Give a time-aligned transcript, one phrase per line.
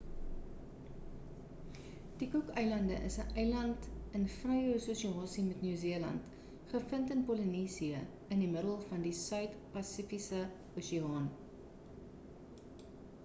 [2.21, 6.31] die cook eilande is 'n eiland land in vrye assosiasie met nieu-seeland
[6.71, 8.01] gevind in polinesië
[8.37, 10.41] in die middel van die suid-pasifiese
[10.83, 11.29] oseaan